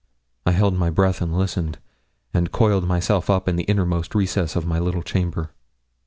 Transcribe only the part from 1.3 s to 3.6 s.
listened, and coiled myself up in